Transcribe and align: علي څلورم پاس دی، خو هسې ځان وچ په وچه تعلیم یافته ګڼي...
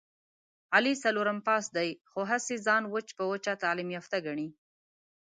علي 0.75 0.93
څلورم 1.03 1.39
پاس 1.47 1.65
دی، 1.75 1.89
خو 2.09 2.19
هسې 2.31 2.55
ځان 2.65 2.83
وچ 2.93 3.07
په 3.17 3.23
وچه 3.31 3.53
تعلیم 3.63 3.89
یافته 3.97 4.17
ګڼي... 4.25 4.47